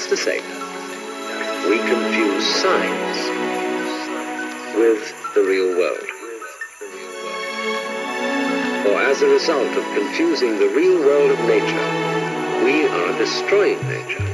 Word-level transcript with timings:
That's 0.00 0.08
to 0.08 0.16
say, 0.16 0.40
we 1.68 1.76
confuse 1.76 2.46
science 2.46 3.18
with 4.74 5.14
the 5.34 5.42
real 5.42 5.76
world. 5.76 6.08
Or 8.86 9.02
as 9.02 9.20
a 9.20 9.28
result 9.28 9.68
of 9.76 9.84
confusing 9.92 10.58
the 10.58 10.70
real 10.70 11.00
world 11.00 11.32
of 11.32 11.38
nature, 11.40 12.64
we 12.64 12.86
are 12.88 13.18
destroying 13.18 13.86
nature. 13.88 14.29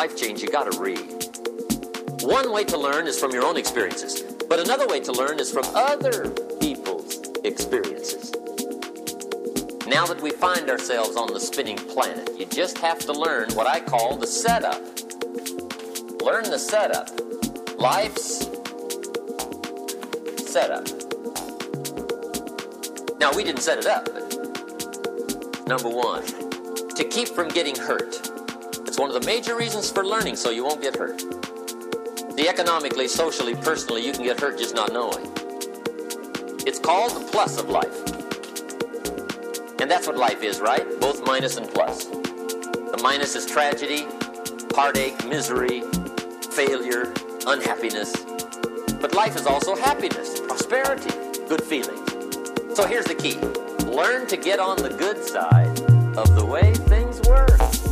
Life 0.00 0.16
change, 0.16 0.40
you 0.40 0.48
gotta 0.48 0.80
read. 0.80 0.98
One 2.22 2.54
way 2.54 2.64
to 2.64 2.78
learn 2.78 3.06
is 3.06 3.20
from 3.20 3.32
your 3.32 3.44
own 3.44 3.58
experiences, 3.58 4.22
but 4.48 4.58
another 4.58 4.86
way 4.86 4.98
to 5.00 5.12
learn 5.12 5.38
is 5.38 5.52
from 5.52 5.64
other 5.74 6.30
people's 6.58 7.20
experiences. 7.44 8.32
Now 9.86 10.06
that 10.06 10.18
we 10.22 10.30
find 10.30 10.70
ourselves 10.70 11.16
on 11.16 11.34
the 11.34 11.38
spinning 11.38 11.76
planet, 11.76 12.30
you 12.38 12.46
just 12.46 12.78
have 12.78 13.00
to 13.00 13.12
learn 13.12 13.50
what 13.52 13.66
I 13.66 13.78
call 13.80 14.16
the 14.16 14.26
setup. 14.26 14.80
Learn 16.22 16.44
the 16.44 16.58
setup. 16.58 17.10
Life's 17.78 18.48
setup. 20.50 20.86
Now, 23.18 23.34
we 23.36 23.44
didn't 23.44 23.60
set 23.60 23.76
it 23.76 23.86
up, 23.86 24.08
number 25.66 25.90
one, 25.90 26.24
to 26.94 27.04
keep 27.04 27.28
from 27.28 27.48
getting 27.48 27.76
hurt. 27.76 28.09
One 29.00 29.10
of 29.10 29.18
the 29.18 29.26
major 29.26 29.56
reasons 29.56 29.90
for 29.90 30.04
learning 30.04 30.36
so 30.36 30.50
you 30.50 30.62
won't 30.62 30.82
get 30.82 30.94
hurt. 30.94 31.16
The 32.36 32.44
economically, 32.46 33.08
socially, 33.08 33.54
personally, 33.54 34.04
you 34.04 34.12
can 34.12 34.24
get 34.24 34.38
hurt 34.38 34.58
just 34.58 34.74
not 34.74 34.92
knowing. 34.92 35.26
It's 36.66 36.78
called 36.78 37.12
the 37.12 37.26
plus 37.32 37.58
of 37.58 37.70
life. 37.70 37.96
And 39.80 39.90
that's 39.90 40.06
what 40.06 40.18
life 40.18 40.42
is, 40.42 40.60
right? 40.60 40.84
Both 41.00 41.24
minus 41.24 41.56
and 41.56 41.66
plus. 41.70 42.04
The 42.04 43.00
minus 43.02 43.34
is 43.36 43.46
tragedy, 43.46 44.06
heartache, 44.74 45.26
misery, 45.26 45.80
failure, 46.52 47.14
unhappiness. 47.46 48.12
But 49.00 49.14
life 49.14 49.34
is 49.34 49.46
also 49.46 49.76
happiness, 49.76 50.40
prosperity, 50.40 51.08
good 51.48 51.62
feelings. 51.62 52.76
So 52.76 52.86
here's 52.86 53.06
the 53.06 53.14
key 53.14 53.38
learn 53.90 54.26
to 54.26 54.36
get 54.36 54.60
on 54.60 54.76
the 54.76 54.90
good 54.90 55.24
side 55.24 55.80
of 56.18 56.34
the 56.36 56.44
way 56.44 56.74
things 56.74 57.18
work. 57.22 57.89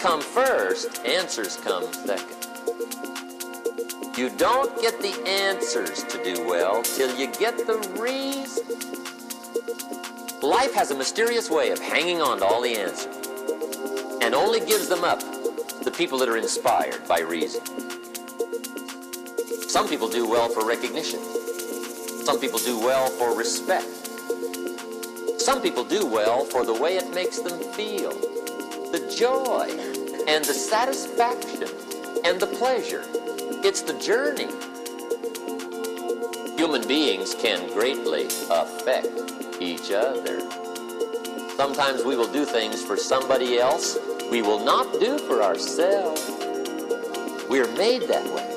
Come 0.00 0.20
first, 0.20 1.04
answers 1.04 1.56
come 1.56 1.92
second. 1.92 2.36
You 4.16 4.30
don't 4.30 4.80
get 4.80 5.00
the 5.00 5.14
answers 5.26 6.04
to 6.04 6.22
do 6.22 6.46
well 6.46 6.82
till 6.82 7.16
you 7.18 7.26
get 7.32 7.56
the 7.56 7.78
reason. 8.00 8.64
Life 10.40 10.72
has 10.74 10.90
a 10.92 10.94
mysterious 10.94 11.50
way 11.50 11.70
of 11.70 11.80
hanging 11.80 12.20
on 12.20 12.38
to 12.38 12.44
all 12.44 12.62
the 12.62 12.76
answers 12.76 13.16
and 14.22 14.34
only 14.34 14.60
gives 14.60 14.88
them 14.88 15.04
up 15.04 15.20
to 15.20 15.84
the 15.84 15.90
people 15.90 16.18
that 16.18 16.28
are 16.28 16.36
inspired 16.36 17.06
by 17.08 17.20
reason. 17.20 17.64
Some 19.68 19.88
people 19.88 20.08
do 20.08 20.28
well 20.28 20.48
for 20.48 20.66
recognition. 20.66 21.20
Some 22.24 22.38
people 22.40 22.58
do 22.58 22.78
well 22.78 23.08
for 23.10 23.36
respect. 23.36 23.86
Some 25.40 25.60
people 25.60 25.82
do 25.82 26.06
well 26.06 26.44
for 26.44 26.64
the 26.64 26.74
way 26.74 26.96
it 26.96 27.12
makes 27.14 27.38
them 27.38 27.58
feel. 27.72 28.12
The 28.90 29.14
joy 29.14 29.87
and 30.28 30.44
the 30.44 30.54
satisfaction 30.54 31.68
and 32.24 32.38
the 32.38 32.46
pleasure. 32.46 33.02
It's 33.64 33.80
the 33.80 33.94
journey. 33.98 34.46
Human 36.56 36.86
beings 36.86 37.34
can 37.34 37.66
greatly 37.72 38.26
affect 38.50 39.08
each 39.60 39.90
other. 39.90 40.40
Sometimes 41.56 42.04
we 42.04 42.14
will 42.14 42.30
do 42.30 42.44
things 42.44 42.84
for 42.84 42.96
somebody 42.96 43.58
else 43.58 43.98
we 44.30 44.42
will 44.42 44.62
not 44.62 45.00
do 45.00 45.18
for 45.20 45.42
ourselves. 45.42 46.20
We 47.48 47.60
are 47.60 47.72
made 47.78 48.02
that 48.02 48.26
way. 48.26 48.47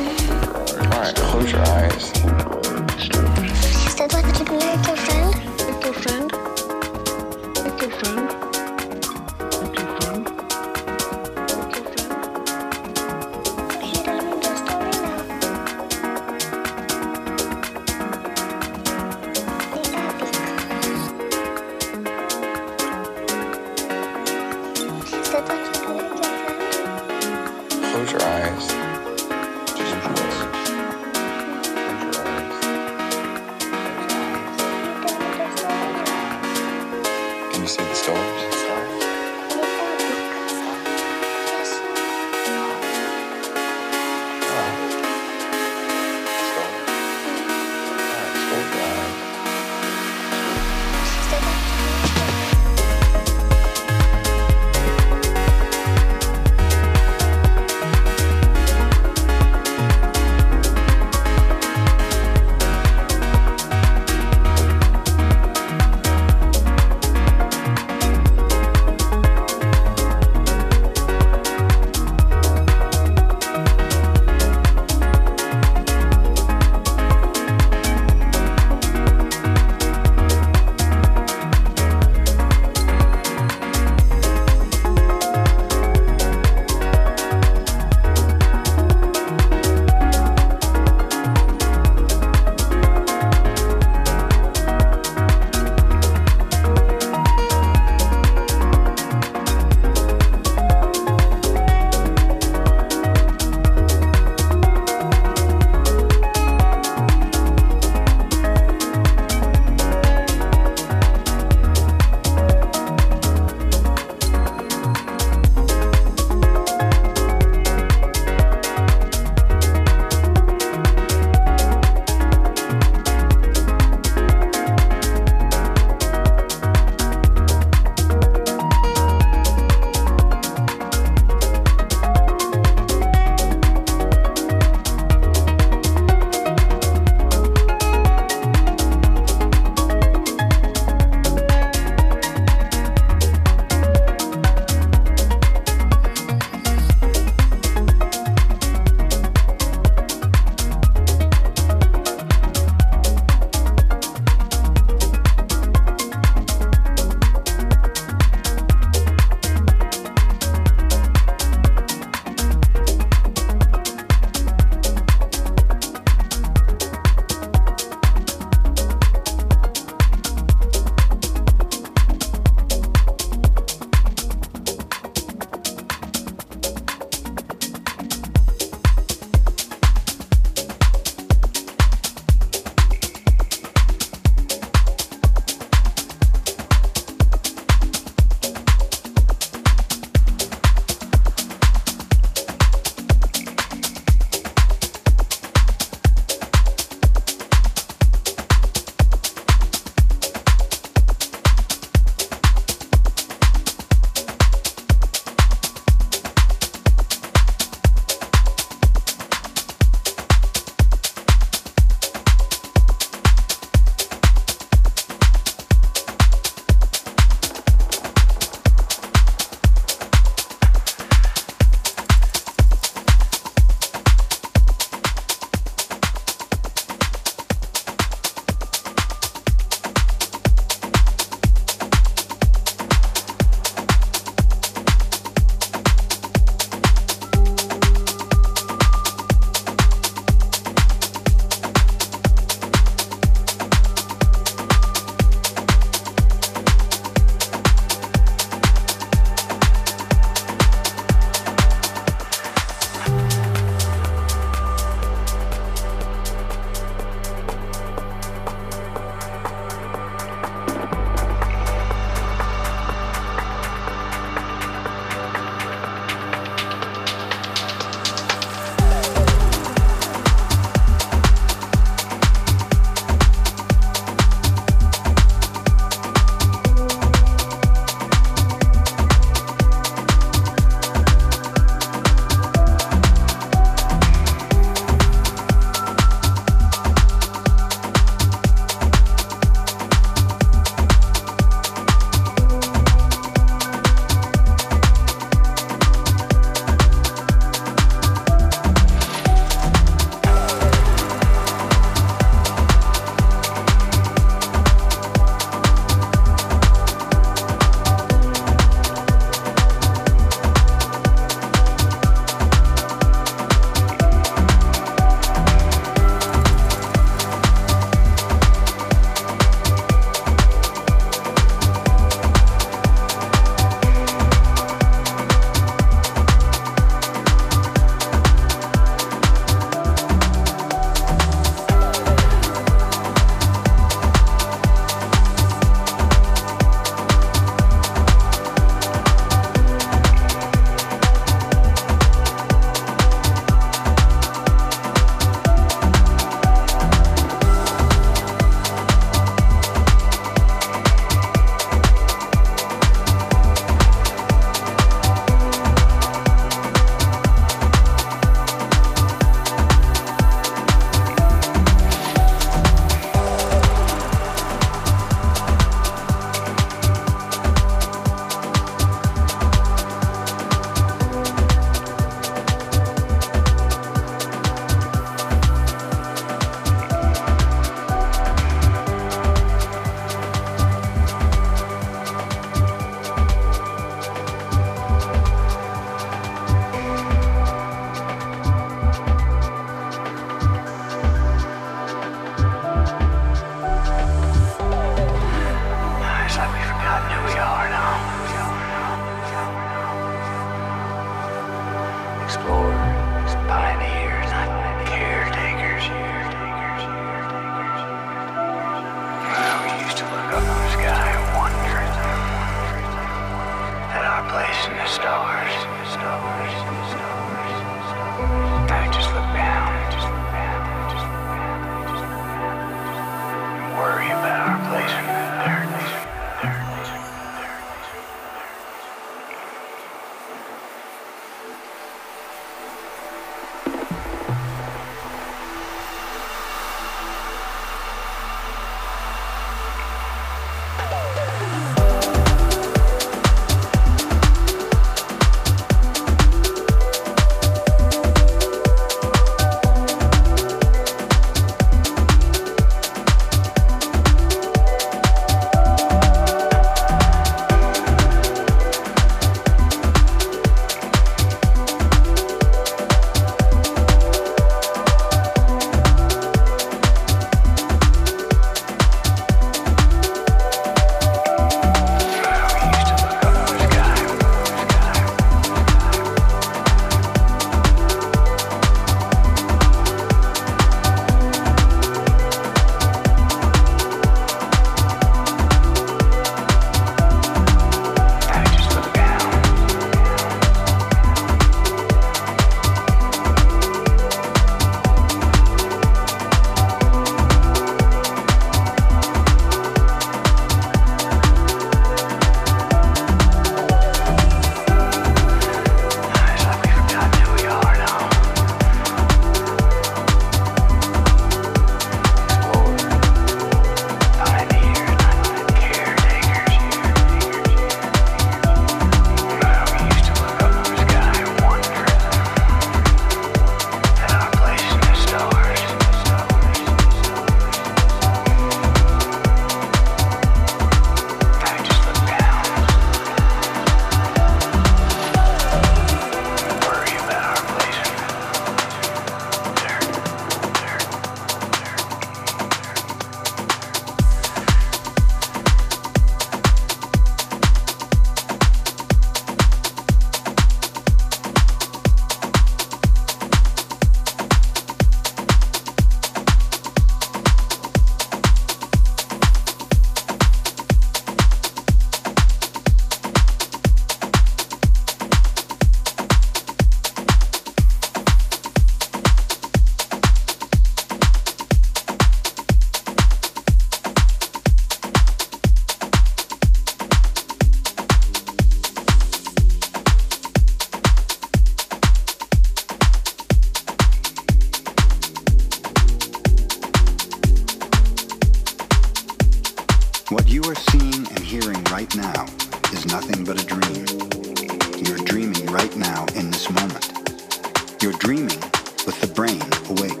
The 599.00 599.06
brain 599.08 599.40
awake. 599.70 600.00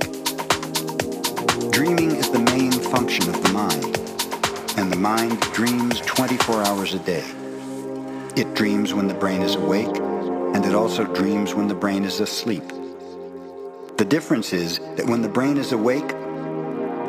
Dreaming 1.72 2.12
is 2.12 2.30
the 2.30 2.38
main 2.38 2.72
function 2.72 3.28
of 3.28 3.42
the 3.42 3.52
mind, 3.52 3.98
and 4.78 4.90
the 4.90 4.96
mind 4.96 5.40
dreams 5.52 6.00
24 6.00 6.62
hours 6.64 6.94
a 6.94 6.98
day. 7.00 7.24
It 8.36 8.54
dreams 8.54 8.94
when 8.94 9.08
the 9.08 9.14
brain 9.14 9.42
is 9.42 9.54
awake, 9.54 9.94
and 10.54 10.64
it 10.64 10.74
also 10.74 11.04
dreams 11.04 11.54
when 11.54 11.68
the 11.68 11.74
brain 11.74 12.04
is 12.04 12.20
asleep. 12.20 12.64
The 13.96 14.06
difference 14.06 14.52
is 14.52 14.78
that 14.96 15.06
when 15.06 15.22
the 15.22 15.28
brain 15.28 15.56
is 15.56 15.72
awake, 15.72 16.08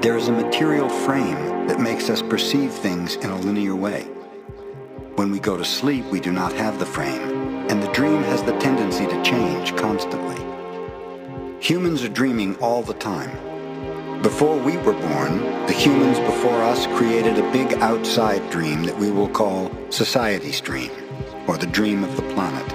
there 0.01 0.17
is 0.17 0.27
a 0.27 0.31
material 0.31 0.89
frame 0.89 1.67
that 1.67 1.79
makes 1.79 2.09
us 2.09 2.21
perceive 2.21 2.71
things 2.71 3.15
in 3.15 3.29
a 3.29 3.39
linear 3.39 3.75
way. 3.75 4.03
When 5.15 5.31
we 5.31 5.39
go 5.39 5.57
to 5.57 5.65
sleep, 5.65 6.05
we 6.05 6.19
do 6.19 6.31
not 6.31 6.53
have 6.53 6.79
the 6.79 6.85
frame, 6.85 7.67
and 7.69 7.83
the 7.83 7.91
dream 7.91 8.21
has 8.23 8.43
the 8.43 8.57
tendency 8.59 9.05
to 9.05 9.23
change 9.23 9.75
constantly. 9.75 10.46
Humans 11.67 12.01
are 12.01 12.07
dreaming 12.07 12.55
all 12.59 12.81
the 12.81 12.93
time. 12.93 14.21
Before 14.21 14.57
we 14.57 14.77
were 14.77 14.93
born, 14.93 15.41
the 15.67 15.73
humans 15.73 16.17
before 16.19 16.63
us 16.63 16.87
created 16.95 17.37
a 17.37 17.51
big 17.51 17.73
outside 17.79 18.49
dream 18.49 18.83
that 18.83 18.97
we 18.97 19.11
will 19.11 19.27
call 19.27 19.69
society's 19.89 20.61
dream, 20.61 20.89
or 21.45 21.57
the 21.57 21.67
dream 21.67 22.05
of 22.05 22.15
the 22.15 22.21
planet. 22.33 22.65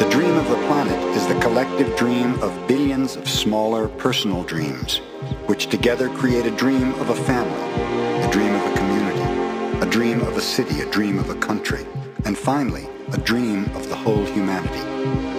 The 0.00 0.08
dream 0.08 0.34
of 0.36 0.48
the 0.48 0.66
planet 0.68 0.98
is 1.14 1.26
the 1.26 1.38
collective 1.40 1.94
dream 1.98 2.42
of 2.42 2.66
billions 2.66 3.14
of 3.16 3.28
smaller 3.28 3.88
personal 3.88 4.42
dreams, 4.42 5.02
which 5.44 5.66
together 5.66 6.08
create 6.08 6.46
a 6.46 6.56
dream 6.56 6.94
of 6.94 7.10
a 7.10 7.14
family, 7.14 8.26
a 8.26 8.32
dream 8.32 8.54
of 8.54 8.72
a 8.72 8.74
community, 8.74 9.86
a 9.86 9.90
dream 9.90 10.22
of 10.22 10.38
a 10.38 10.40
city, 10.40 10.80
a 10.80 10.90
dream 10.90 11.18
of 11.18 11.28
a 11.28 11.38
country, 11.40 11.84
and 12.24 12.38
finally, 12.38 12.88
a 13.12 13.18
dream 13.18 13.64
of 13.76 13.86
the 13.90 13.96
whole 13.96 14.24
humanity. 14.24 15.31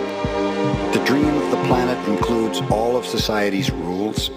The 0.94 1.04
dream 1.06 1.26
of 1.26 1.50
the 1.50 1.58
planet 1.64 2.08
includes 2.08 2.62
all 2.70 2.96
of 2.96 3.04
society's 3.04 3.72
rules, 3.72 4.30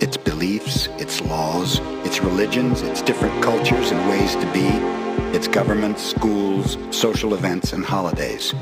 its 0.00 0.18
beliefs, 0.18 0.88
its 0.98 1.22
laws, 1.22 1.78
its 2.04 2.20
religions, 2.20 2.82
its 2.82 3.00
different 3.00 3.42
cultures 3.42 3.90
and 3.90 4.10
ways 4.10 4.34
to 4.36 4.52
be, 4.52 4.66
its 5.34 5.48
governments, 5.48 6.02
schools, 6.02 6.76
social 6.90 7.32
events, 7.32 7.72
and 7.72 7.82
holidays. 7.82 8.52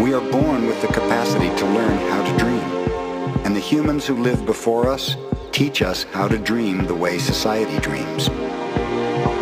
We 0.00 0.12
are 0.12 0.28
born 0.32 0.66
with 0.66 0.82
the 0.82 0.88
capacity 0.88 1.50
to 1.56 1.66
learn 1.66 1.98
how 2.10 2.32
to 2.32 2.36
dream, 2.36 3.44
and 3.46 3.54
the 3.54 3.60
humans 3.60 4.04
who 4.04 4.20
live 4.20 4.44
before 4.44 4.88
us 4.88 5.16
teach 5.52 5.82
us 5.82 6.02
how 6.12 6.26
to 6.26 6.36
dream 6.36 6.84
the 6.86 6.96
way 6.96 7.18
society 7.18 7.78
dreams. 7.78 8.28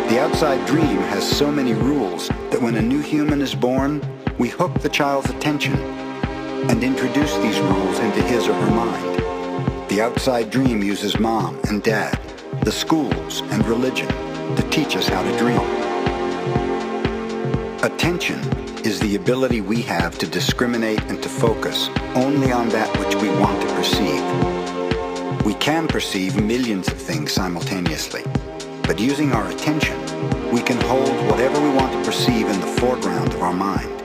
The 0.09 0.19
outside 0.21 0.63
dream 0.67 0.97
has 1.09 1.27
so 1.27 1.51
many 1.51 1.73
rules 1.73 2.27
that 2.27 2.61
when 2.61 2.75
a 2.75 2.83
new 2.83 2.99
human 2.99 3.41
is 3.41 3.55
born, 3.55 3.99
we 4.37 4.49
hook 4.49 4.79
the 4.81 4.89
child's 4.89 5.31
attention 5.31 5.94
and 6.69 6.83
introduce 6.83 7.35
these 7.37 7.59
rules 7.59 7.99
into 7.99 8.21
his 8.23 8.47
or 8.47 8.53
her 8.53 8.71
mind. 8.71 9.89
The 9.89 10.01
outside 10.01 10.49
dream 10.49 10.83
uses 10.83 11.19
mom 11.19 11.59
and 11.69 11.81
dad, 11.83 12.19
the 12.63 12.71
schools, 12.71 13.41
and 13.51 13.65
religion 13.65 14.07
to 14.55 14.67
teach 14.71 14.95
us 14.95 15.07
how 15.07 15.23
to 15.23 15.37
dream. 15.37 15.59
Attention 17.83 18.39
is 18.85 18.99
the 18.99 19.15
ability 19.15 19.61
we 19.61 19.81
have 19.83 20.17
to 20.17 20.27
discriminate 20.27 21.01
and 21.03 21.21
to 21.21 21.29
focus 21.29 21.89
only 22.15 22.51
on 22.51 22.69
that 22.69 22.89
which 22.99 23.15
we 23.21 23.29
want 23.39 23.61
to 23.61 23.67
perceive. 23.75 25.45
We 25.45 25.53
can 25.55 25.87
perceive 25.87 26.41
millions 26.41 26.87
of 26.87 26.97
things 26.97 27.31
simultaneously, 27.31 28.23
but 28.83 28.99
using 28.99 29.31
our 29.31 29.49
attention, 29.49 29.99
we 30.51 30.61
can 30.61 30.79
hold 30.81 31.09
whatever 31.29 31.61
we 31.61 31.69
want 31.69 31.91
to 31.93 32.03
perceive 32.03 32.47
in 32.47 32.59
the 32.59 32.67
foreground 32.79 33.33
of 33.33 33.41
our 33.41 33.53
mind. 33.53 34.04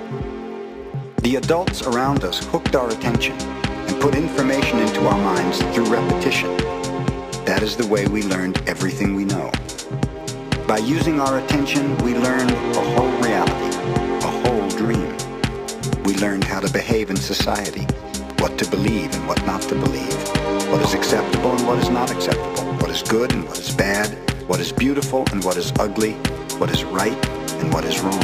The 1.23 1.37
adults 1.37 1.83
around 1.83 2.25
us 2.25 2.43
hooked 2.47 2.75
our 2.75 2.89
attention 2.89 3.35
and 3.35 4.01
put 4.01 4.15
information 4.15 4.79
into 4.79 5.07
our 5.07 5.19
minds 5.19 5.61
through 5.75 5.85
repetition. 5.85 6.57
That 7.45 7.61
is 7.63 7.77
the 7.77 7.87
way 7.87 8.07
we 8.07 8.23
learned 8.23 8.63
everything 8.67 9.15
we 9.15 9.27
know. 9.27 9.53
By 10.67 10.79
using 10.79 11.21
our 11.21 11.39
attention, 11.39 11.95
we 11.99 12.17
learned 12.17 12.51
a 12.51 12.95
whole 12.95 13.13
reality, 13.21 13.77
a 14.25 14.31
whole 14.41 14.67
dream. 14.71 15.15
We 16.05 16.15
learned 16.17 16.45
how 16.45 16.61
to 16.61 16.73
behave 16.73 17.11
in 17.11 17.17
society, 17.17 17.87
what 18.39 18.57
to 18.57 18.71
believe 18.71 19.15
and 19.15 19.29
what 19.29 19.45
not 19.45 19.61
to 19.69 19.75
believe, 19.75 20.17
what 20.73 20.81
is 20.81 20.95
acceptable 20.95 21.53
and 21.55 21.67
what 21.67 21.79
is 21.81 21.91
not 21.91 22.11
acceptable, 22.11 22.65
what 22.79 22.89
is 22.89 23.03
good 23.03 23.31
and 23.35 23.45
what 23.45 23.59
is 23.59 23.71
bad, 23.77 24.09
what 24.49 24.59
is 24.59 24.73
beautiful 24.73 25.27
and 25.33 25.45
what 25.45 25.59
is 25.59 25.71
ugly, 25.79 26.15
what 26.57 26.71
is 26.71 26.83
right 26.85 27.27
and 27.61 27.75
what 27.75 27.85
is 27.85 28.01
wrong. 28.01 28.23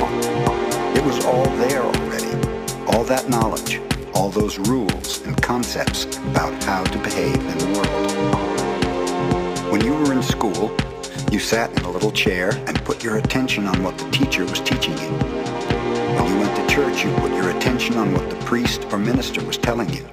It 0.97 1.05
was 1.05 1.23
all 1.27 1.45
there 1.59 1.83
already. 1.83 2.46
All 2.89 3.05
that 3.05 3.29
knowledge, 3.29 3.81
all 4.15 4.31
those 4.31 4.59
rules 4.59 5.21
and 5.27 5.41
concepts 5.43 6.05
about 6.19 6.63
how 6.65 6.85
to 6.85 6.99
behave 6.99 7.35
in 7.35 7.59
the 7.59 7.67
world. 7.79 8.13
When 9.73 9.85
you 9.85 9.93
were 9.95 10.13
in 10.13 10.23
school, 10.23 10.75
you 11.33 11.39
sat 11.41 11.71
in 11.79 11.85
a 11.85 11.91
little 11.91 12.13
chair 12.13 12.53
and 12.67 12.85
put 12.85 13.03
your 13.03 13.17
attention 13.17 13.67
on 13.67 13.83
what 13.83 13.99
the 13.99 14.09
teacher 14.11 14.45
was 14.45 14.61
teaching 14.61 14.97
you. 14.99 15.11
When 16.15 16.27
you 16.29 16.39
went 16.39 16.57
to 16.57 16.67
church, 16.75 17.05
you 17.05 17.13
put 17.17 17.33
your 17.33 17.51
attention 17.51 17.97
on 17.97 18.13
what 18.13 18.31
the 18.31 18.37
priest 18.47 18.87
or 18.93 18.99
minister 18.99 19.45
was 19.45 19.59
telling 19.59 19.91
you. 19.93 20.07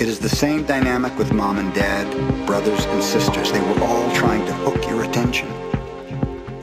It 0.00 0.08
is 0.08 0.18
the 0.18 0.28
same 0.28 0.64
dynamic 0.64 1.16
with 1.18 1.32
mom 1.32 1.58
and 1.58 1.74
dad, 1.74 2.06
brothers 2.46 2.84
and 2.86 3.02
sisters. 3.02 3.52
They 3.52 3.60
were 3.60 3.80
all 3.82 4.10
trying 4.14 4.46
to 4.46 4.54
hook 4.54 4.82
your 4.88 5.04
attention. 5.04 5.48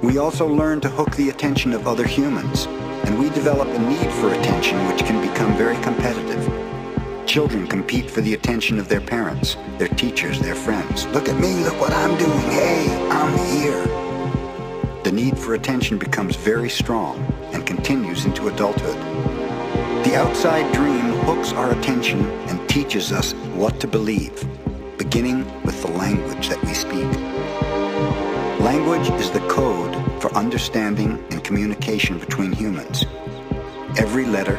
We 0.01 0.17
also 0.17 0.47
learn 0.47 0.81
to 0.81 0.89
hook 0.89 1.15
the 1.15 1.29
attention 1.29 1.73
of 1.73 1.87
other 1.87 2.05
humans, 2.07 2.67
and 3.05 3.19
we 3.19 3.29
develop 3.29 3.67
a 3.67 3.79
need 3.79 4.11
for 4.13 4.33
attention 4.33 4.77
which 4.87 5.05
can 5.05 5.21
become 5.21 5.55
very 5.55 5.77
competitive. 5.83 6.43
Children 7.27 7.67
compete 7.67 8.09
for 8.09 8.21
the 8.21 8.33
attention 8.33 8.79
of 8.79 8.87
their 8.87 9.01
parents, 9.01 9.57
their 9.77 9.87
teachers, 9.89 10.39
their 10.39 10.55
friends. 10.55 11.05
Look 11.07 11.29
at 11.29 11.39
me, 11.39 11.63
look 11.63 11.79
what 11.79 11.93
I'm 11.93 12.17
doing. 12.17 12.39
Hey, 12.51 13.07
I'm 13.11 13.37
here. 13.57 13.83
The 15.03 15.11
need 15.11 15.37
for 15.37 15.53
attention 15.53 15.97
becomes 15.97 16.35
very 16.35 16.69
strong 16.69 17.17
and 17.53 17.65
continues 17.65 18.25
into 18.25 18.47
adulthood. 18.47 18.97
The 20.05 20.15
outside 20.15 20.73
dream 20.73 21.13
hooks 21.25 21.51
our 21.53 21.71
attention 21.71 22.25
and 22.47 22.69
teaches 22.69 23.11
us 23.11 23.33
what 23.55 23.79
to 23.81 23.87
believe, 23.87 24.47
beginning 24.97 25.45
with 25.63 25.81
the 25.81 25.91
language 25.91 26.49
that 26.49 26.63
we 26.63 26.73
speak. 26.73 27.11
Language 28.59 29.09
is 29.19 29.29
the 29.29 29.45
code 29.47 29.93
for 30.25 30.35
understanding 30.35 31.23
and 31.29 31.43
communication 31.43 32.17
between 32.17 32.51
humans. 32.51 33.05
Every 33.99 34.25
letter, 34.25 34.57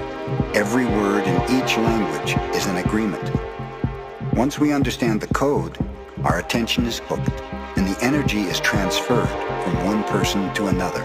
every 0.54 0.84
word 0.84 1.26
in 1.26 1.34
each 1.56 1.76
language 1.76 2.36
is 2.54 2.66
an 2.66 2.76
agreement. 2.76 3.32
Once 4.32 4.60
we 4.60 4.72
understand 4.72 5.20
the 5.20 5.26
code, 5.34 5.76
our 6.22 6.38
attention 6.38 6.86
is 6.86 7.00
hooked 7.06 7.42
and 7.76 7.84
the 7.84 7.98
energy 8.00 8.42
is 8.42 8.60
transferred 8.60 9.28
from 9.64 9.84
one 9.84 10.04
person 10.04 10.54
to 10.54 10.68
another. 10.68 11.02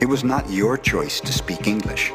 It 0.00 0.08
was 0.08 0.22
not 0.22 0.48
your 0.48 0.78
choice 0.78 1.18
to 1.22 1.32
speak 1.32 1.66
English. 1.66 2.12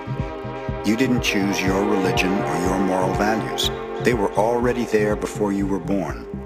You 0.86 0.96
didn't 0.96 1.22
choose 1.22 1.62
your 1.62 1.84
religion 1.84 2.32
or 2.32 2.56
your 2.62 2.80
moral 2.80 3.14
values. 3.16 3.70
They 4.06 4.14
were 4.14 4.32
already 4.36 4.86
there 4.86 5.18
before 5.18 5.52
you 5.52 5.68
were 5.68 5.80
born. 5.80 6.41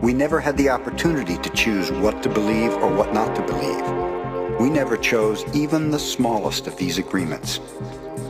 We 0.00 0.14
never 0.14 0.40
had 0.40 0.56
the 0.56 0.70
opportunity 0.70 1.36
to 1.36 1.50
choose 1.50 1.92
what 1.92 2.22
to 2.22 2.30
believe 2.30 2.72
or 2.72 2.90
what 2.90 3.12
not 3.12 3.36
to 3.36 3.42
believe. 3.42 4.58
We 4.58 4.70
never 4.70 4.96
chose 4.96 5.44
even 5.54 5.90
the 5.90 5.98
smallest 5.98 6.66
of 6.66 6.78
these 6.78 6.96
agreements. 6.96 7.60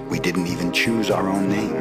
We 0.08 0.18
didn't 0.18 0.49
even 0.49 0.73
choose 0.73 1.12
our 1.12 1.28
own 1.28 1.49
name. 1.49 1.76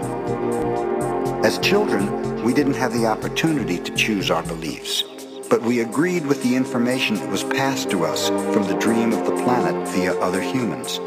As 1.44 1.58
children, 1.58 2.44
we 2.44 2.54
didn't 2.54 2.76
have 2.76 2.94
the 2.94 3.08
opportunity 3.08 3.80
to 3.80 3.96
choose 3.96 4.30
our 4.30 4.44
beliefs, 4.44 5.04
but 5.50 5.64
we 5.64 5.80
agreed 5.80 6.24
with 6.28 6.44
the 6.44 6.56
information 6.56 7.16
that 7.16 7.30
was 7.30 7.44
passed 7.44 7.90
to 7.90 8.06
us 8.06 8.30
from 8.30 8.68
the 8.68 8.78
dream 8.78 9.12
of 9.12 9.26
the 9.26 9.44
planet 9.44 9.88
via 9.88 10.14
other 10.20 10.40
humans. 10.42 11.00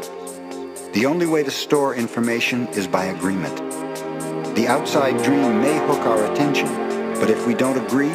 The 0.91 1.05
only 1.05 1.25
way 1.25 1.43
to 1.43 1.51
store 1.51 1.95
information 1.95 2.67
is 2.69 2.87
by 2.87 3.05
agreement. 3.05 3.55
The 4.57 4.67
outside 4.67 5.23
dream 5.23 5.61
may 5.61 5.77
hook 5.87 6.05
our 6.05 6.29
attention, 6.33 6.67
but 7.21 7.29
if 7.29 7.47
we 7.47 7.53
don't 7.53 7.77
agree, 7.77 8.11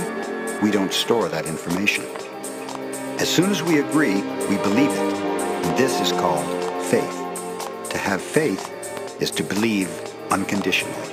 we 0.63 0.71
don't 0.71 0.93
store 0.93 1.29
that 1.29 1.47
information. 1.47 2.05
As 3.21 3.29
soon 3.29 3.51
as 3.51 3.63
we 3.63 3.79
agree, 3.79 4.23
we 4.49 4.57
believe 4.59 4.91
it, 4.91 5.15
and 5.65 5.79
this 5.79 6.01
is 6.01 6.11
called 6.13 6.47
faith. 6.85 7.91
To 7.91 7.99
have 7.99 8.21
faith 8.21 8.73
is 9.21 9.31
to 9.33 9.45
believe 9.45 9.89
unconditionally. 10.31 11.08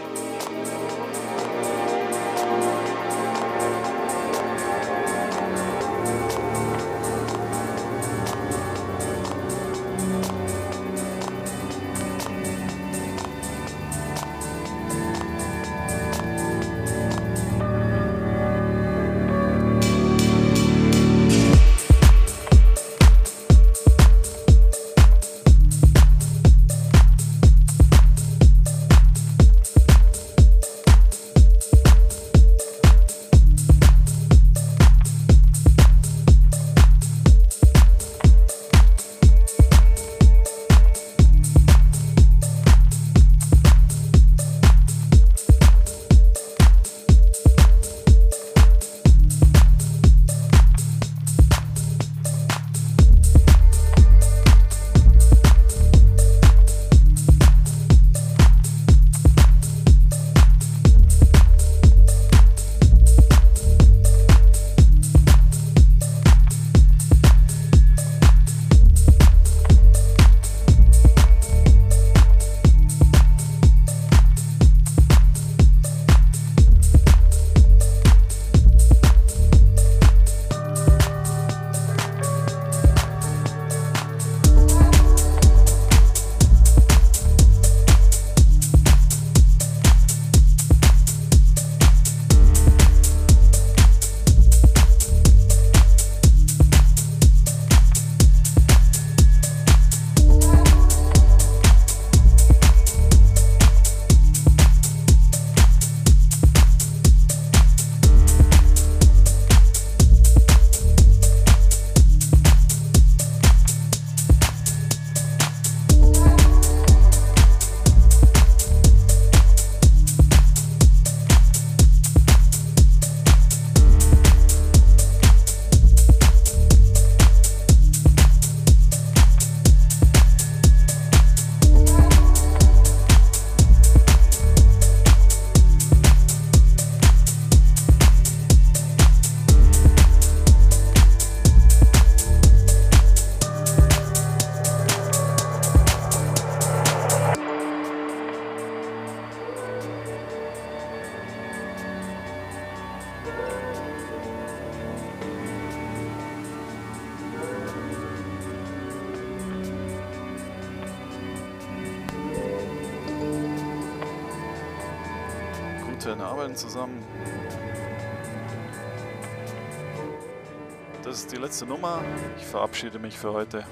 Für 173.25 173.33
heute. 173.33 173.63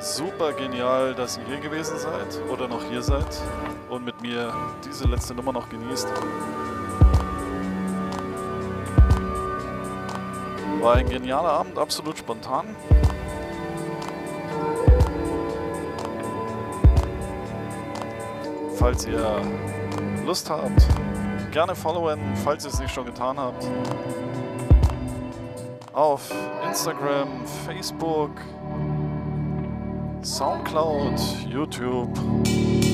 Super 0.00 0.52
genial, 0.52 1.14
dass 1.14 1.38
ihr 1.38 1.44
hier 1.46 1.60
gewesen 1.60 1.96
seid 1.98 2.38
oder 2.52 2.68
noch 2.68 2.84
hier 2.90 3.00
seid 3.00 3.40
und 3.88 4.04
mit 4.04 4.20
mir 4.20 4.52
diese 4.84 5.08
letzte 5.08 5.34
Nummer 5.34 5.50
noch 5.54 5.66
genießt. 5.70 6.08
War 10.82 10.96
ein 10.96 11.08
genialer 11.08 11.48
Abend, 11.48 11.78
absolut 11.78 12.18
spontan. 12.18 12.76
Falls 18.76 19.06
ihr 19.06 19.40
Lust 20.26 20.50
habt, 20.50 20.86
gerne 21.50 21.74
followen, 21.74 22.20
falls 22.44 22.66
ihr 22.66 22.70
es 22.72 22.78
nicht 22.78 22.92
schon 22.92 23.06
getan 23.06 23.38
habt. 23.38 23.66
Auf 25.94 26.30
Instagram, 26.66 27.46
Facebook, 27.64 28.42
Soundcloud, 30.22 31.16
YouTube 31.46 32.85